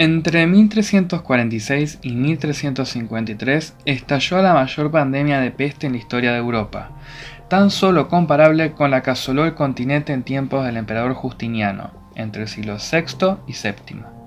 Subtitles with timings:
[0.00, 6.92] Entre 1346 y 1353 estalló la mayor pandemia de peste en la historia de Europa,
[7.48, 12.44] tan solo comparable con la que asoló el continente en tiempos del emperador Justiniano, entre
[12.44, 14.19] el siglo VI y VII.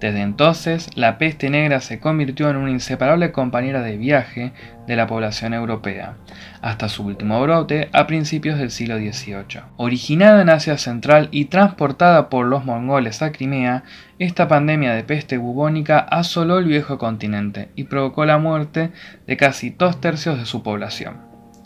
[0.00, 4.52] Desde entonces, la peste negra se convirtió en una inseparable compañera de viaje
[4.86, 6.16] de la población europea,
[6.60, 9.62] hasta su último brote a principios del siglo XVIII.
[9.76, 13.84] Originada en Asia Central y transportada por los mongoles a Crimea,
[14.18, 18.90] esta pandemia de peste bubónica asoló el viejo continente y provocó la muerte
[19.26, 21.18] de casi dos tercios de su población.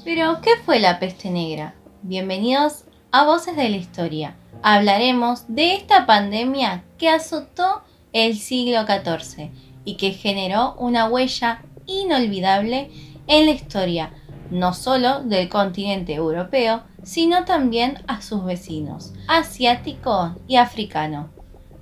[0.04, 1.74] Pero, ¿qué fue la peste negra?
[2.02, 4.36] Bienvenidos a Voces de la Historia.
[4.62, 9.50] Hablaremos de esta pandemia que azotó el siglo XIV
[9.84, 12.90] y que generó una huella inolvidable
[13.26, 14.10] en la historia,
[14.50, 21.30] no solo del continente europeo, sino también a sus vecinos, asiático y africano.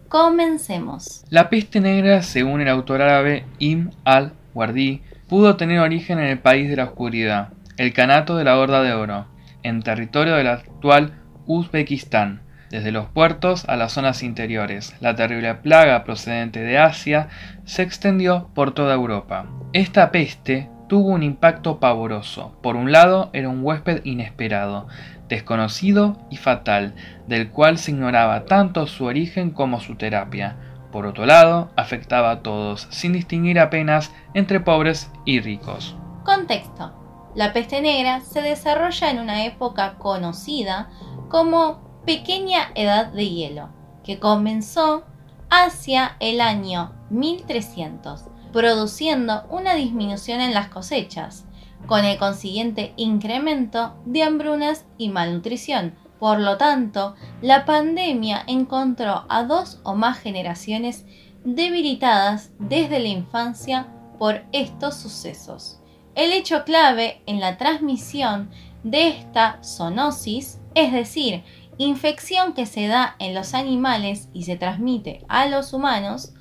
[0.09, 1.25] Comencemos.
[1.31, 6.71] La peste negra, según el autor árabe Ibn al-Wardi, pudo tener origen en el país
[6.71, 9.27] de la oscuridad, el Canato de la Horda de Oro,
[9.63, 16.05] en territorio del actual Uzbekistán, desde los puertos a las zonas interiores, la terrible plaga
[16.05, 17.29] procedente de Asia
[17.65, 19.47] se extendió por toda Europa.
[19.73, 22.57] Esta peste tuvo un impacto pavoroso.
[22.63, 24.87] Por un lado, era un huésped inesperado,
[25.29, 26.95] desconocido y fatal,
[27.27, 30.57] del cual se ignoraba tanto su origen como su terapia.
[30.93, 35.97] Por otro lado, afectaba a todos, sin distinguir apenas entre pobres y ricos.
[36.25, 36.93] Contexto.
[37.35, 40.89] La peste negra se desarrolla en una época conocida
[41.29, 43.69] como pequeña edad de hielo,
[44.05, 45.05] que comenzó
[45.51, 51.45] hacia el año 1300, produciendo una disminución en las cosechas,
[51.87, 55.95] con el consiguiente incremento de hambrunas y malnutrición.
[56.19, 61.05] Por lo tanto, la pandemia encontró a dos o más generaciones
[61.45, 63.89] debilitadas desde la infancia
[64.19, 65.81] por estos sucesos.
[66.15, 68.51] El hecho clave en la transmisión
[68.83, 71.45] de esta zoonosis, es decir,
[71.79, 76.33] infección que se da en los animales y se transmite a los humanos,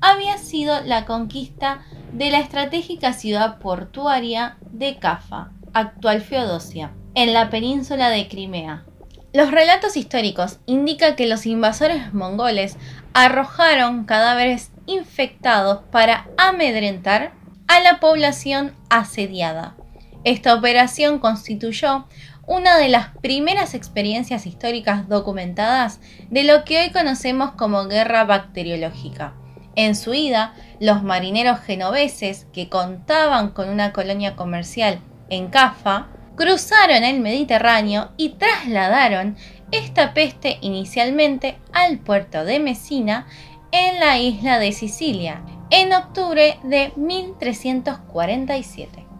[0.00, 7.50] había sido la conquista de la estratégica ciudad portuaria de Cafa, actual Feodosia, en la
[7.50, 8.84] península de Crimea.
[9.32, 12.76] Los relatos históricos indican que los invasores mongoles
[13.14, 17.32] arrojaron cadáveres infectados para amedrentar
[17.66, 19.76] a la población asediada.
[20.24, 22.06] Esta operación constituyó
[22.46, 29.34] una de las primeras experiencias históricas documentadas de lo que hoy conocemos como guerra bacteriológica.
[29.74, 35.00] En su ida, los marineros genoveses, que contaban con una colonia comercial
[35.30, 39.36] en Cafa, cruzaron el Mediterráneo y trasladaron
[39.70, 43.26] esta peste inicialmente al puerto de Messina
[43.70, 49.11] en la isla de Sicilia en octubre de 1347.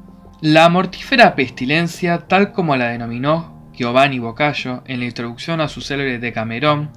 [0.42, 6.19] La mortífera pestilencia, tal como la denominó Giovanni Boccaccio en la introducción a su célebre
[6.19, 6.91] Decamerón,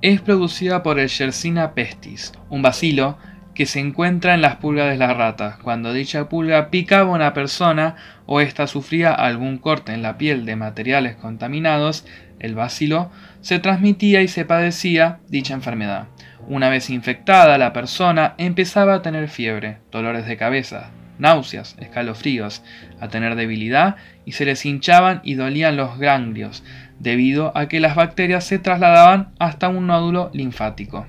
[0.00, 3.18] es producida por el Yersina pestis, un bacilo
[3.54, 5.58] que se encuentra en las pulgas de las ratas.
[5.58, 10.46] Cuando dicha pulga picaba a una persona o ésta sufría algún corte en la piel
[10.46, 12.06] de materiales contaminados,
[12.38, 13.10] el bacilo
[13.42, 16.06] se transmitía y se padecía dicha enfermedad.
[16.48, 22.62] Una vez infectada, la persona empezaba a tener fiebre, dolores de cabeza, náuseas, escalofríos,
[23.00, 26.62] a tener debilidad y se les hinchaban y dolían los ganglios,
[26.98, 31.06] debido a que las bacterias se trasladaban hasta un nódulo linfático.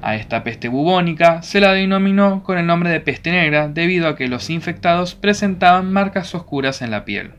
[0.00, 4.16] A esta peste bubónica se la denominó con el nombre de peste negra debido a
[4.16, 7.32] que los infectados presentaban marcas oscuras en la piel.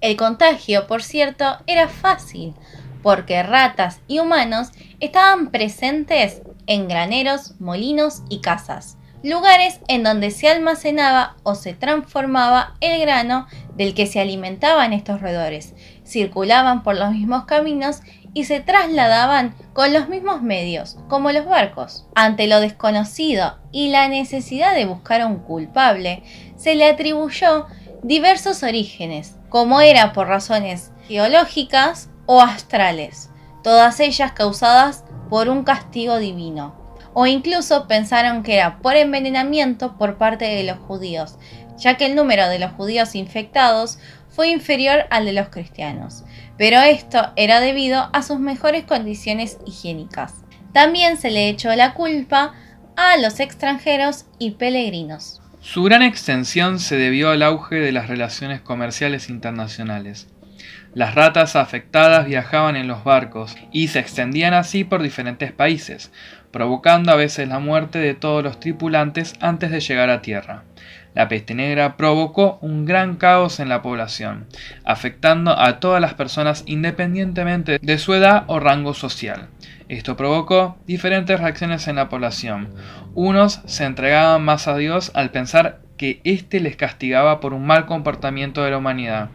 [0.00, 2.54] El contagio, por cierto, era fácil,
[3.02, 10.48] porque ratas y humanos estaban presentes en graneros, molinos y casas, lugares en donde se
[10.48, 15.74] almacenaba o se transformaba el grano del que se alimentaban estos roedores.
[16.04, 18.02] Circulaban por los mismos caminos
[18.34, 22.06] y se trasladaban con los mismos medios, como los barcos.
[22.14, 26.22] Ante lo desconocido y la necesidad de buscar a un culpable,
[26.54, 27.66] se le atribuyó
[28.04, 33.30] diversos orígenes, como era por razones geológicas o astrales,
[33.64, 36.85] todas ellas causadas por un castigo divino
[37.18, 41.38] o incluso pensaron que era por envenenamiento por parte de los judíos,
[41.78, 43.98] ya que el número de los judíos infectados
[44.28, 46.24] fue inferior al de los cristianos,
[46.58, 50.34] pero esto era debido a sus mejores condiciones higiénicas.
[50.74, 52.52] También se le echó la culpa
[52.96, 55.40] a los extranjeros y peregrinos.
[55.62, 60.28] Su gran extensión se debió al auge de las relaciones comerciales internacionales.
[60.96, 66.10] Las ratas afectadas viajaban en los barcos y se extendían así por diferentes países,
[66.50, 70.64] provocando a veces la muerte de todos los tripulantes antes de llegar a tierra.
[71.14, 74.46] La peste negra provocó un gran caos en la población,
[74.84, 79.48] afectando a todas las personas independientemente de su edad o rango social.
[79.88, 82.68] Esto provocó diferentes reacciones en la población.
[83.14, 87.86] Unos se entregaban más a Dios al pensar que éste les castigaba por un mal
[87.86, 89.30] comportamiento de la humanidad,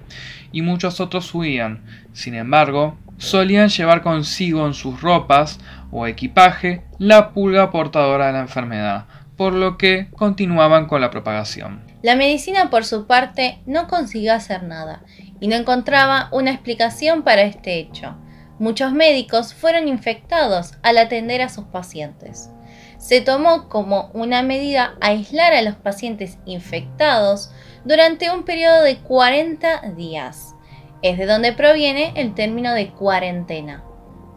[0.52, 1.82] y muchos otros huían.
[2.14, 5.60] Sin embargo, solían llevar consigo en sus ropas
[5.92, 9.06] o equipaje la pulga portadora de la enfermedad,
[9.38, 11.82] por lo que continuaban con la propagación.
[12.02, 15.04] La medicina, por su parte, no consiguió hacer nada
[15.40, 18.16] y no encontraba una explicación para este hecho.
[18.60, 22.52] Muchos médicos fueron infectados al atender a sus pacientes.
[22.98, 27.52] Se tomó como una medida aislar a los pacientes infectados
[27.84, 30.56] durante un periodo de 40 días.
[31.02, 33.84] Es de donde proviene el término de cuarentena.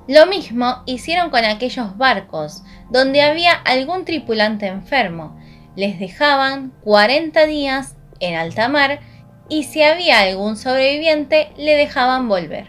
[0.07, 5.39] Lo mismo hicieron con aquellos barcos donde había algún tripulante enfermo.
[5.77, 9.01] Les dejaban 40 días en alta mar
[9.49, 12.67] y si había algún sobreviviente le dejaban volver.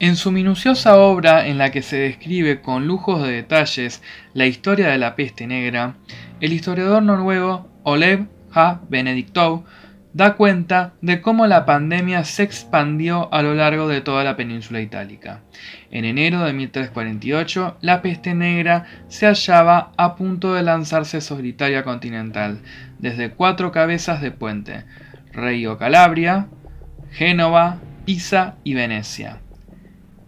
[0.00, 4.02] En su minuciosa obra en la que se describe con lujos de detalles
[4.32, 5.96] la historia de la peste negra,
[6.40, 8.80] el historiador noruego Olev H.
[8.88, 9.64] Benedictou
[10.18, 14.80] da cuenta de cómo la pandemia se expandió a lo largo de toda la península
[14.80, 15.42] itálica.
[15.92, 21.84] En enero de 1348, la peste negra se hallaba a punto de lanzarse sobre Italia
[21.84, 22.58] continental,
[22.98, 24.86] desde cuatro cabezas de puente,
[25.32, 26.48] Reggio Calabria,
[27.12, 29.38] Génova, Pisa y Venecia.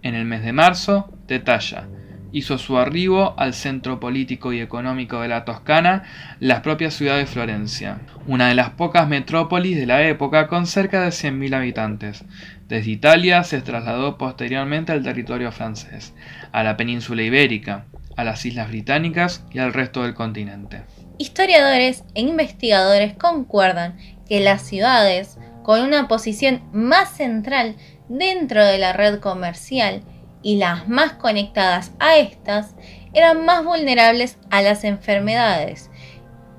[0.03, 1.89] En el mes de marzo, detalla,
[2.33, 6.05] hizo su arribo al centro político y económico de la Toscana,
[6.39, 11.03] la propia ciudad de Florencia, una de las pocas metrópolis de la época con cerca
[11.03, 12.25] de 100.000 habitantes.
[12.69, 16.15] Desde Italia se trasladó posteriormente al territorio francés,
[16.53, 17.87] a la península ibérica,
[18.17, 20.83] a las islas británicas y al resto del continente.
[21.19, 23.97] Historiadores e investigadores concuerdan
[24.29, 27.77] que las ciudades, con una posición más central
[28.09, 30.03] dentro de la red comercial
[30.43, 32.75] y las más conectadas a estas
[33.13, 35.91] eran más vulnerables a las enfermedades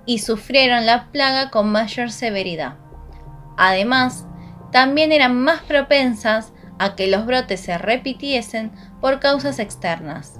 [0.06, 2.76] y sufrieron la plaga con mayor severidad.
[3.58, 4.26] Además,
[4.72, 10.40] también eran más propensas a que los brotes se repitiesen por causas externas.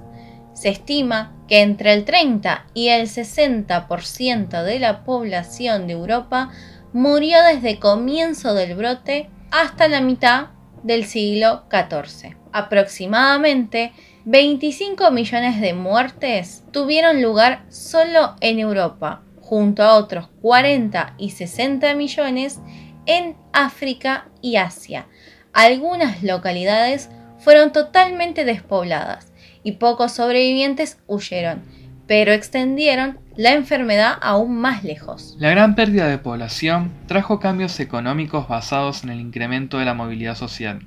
[0.54, 6.50] Se estima que entre el 30 y el 60% de la población de Europa
[6.92, 10.48] murió desde comienzo del brote hasta la mitad
[10.82, 12.41] del siglo XIV.
[12.52, 13.92] Aproximadamente
[14.24, 21.94] 25 millones de muertes tuvieron lugar solo en Europa, junto a otros 40 y 60
[21.94, 22.60] millones
[23.06, 25.06] en África y Asia.
[25.52, 29.32] Algunas localidades fueron totalmente despobladas
[29.64, 31.62] y pocos sobrevivientes huyeron,
[32.06, 35.36] pero extendieron la enfermedad aún más lejos.
[35.38, 40.34] La gran pérdida de población trajo cambios económicos basados en el incremento de la movilidad
[40.34, 40.80] social,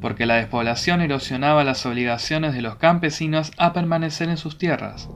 [0.00, 5.08] porque la despoblación erosionaba las obligaciones de los campesinos a permanecer en sus tierras.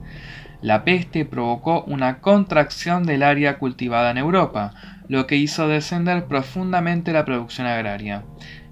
[0.61, 4.73] La peste provocó una contracción del área cultivada en Europa,
[5.09, 8.23] lo que hizo descender profundamente la producción agraria.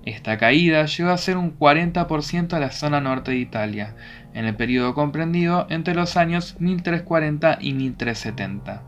[0.06, 3.96] Esta caída llegó a ser un 40% en la zona norte de Italia,
[4.34, 8.84] en el periodo comprendido entre los años 1340 y 1370.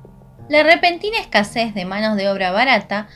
[0.49, 3.07] La repentina escasez de manos de obra barata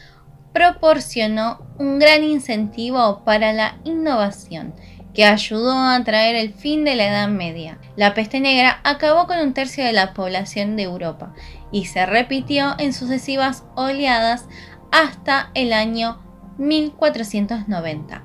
[0.54, 4.74] proporcionó un gran incentivo para la innovación
[5.14, 7.80] que ayudó a traer el fin de la Edad Media.
[7.96, 11.34] La peste negra acabó con un tercio de la población de Europa
[11.72, 14.46] y se repitió en sucesivas oleadas
[14.92, 16.22] hasta el año
[16.60, 18.24] 1490.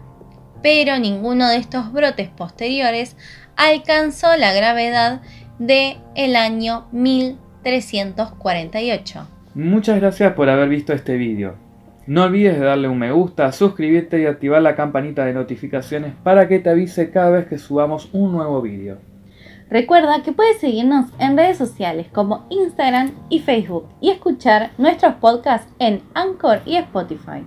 [0.63, 3.17] Pero ninguno de estos brotes posteriores
[3.57, 5.23] alcanzó la gravedad
[5.59, 9.29] de el año 1348.
[9.55, 11.62] Muchas gracias por haber visto este vídeo.
[12.07, 16.49] No olvides de darle un me gusta, suscribirte y activar la campanita de notificaciones para
[16.49, 18.99] que te avise cada vez que subamos un nuevo vídeo.
[19.71, 25.73] Recuerda que puedes seguirnos en redes sociales como Instagram y Facebook y escuchar nuestros podcasts
[25.79, 27.47] en Anchor y Spotify.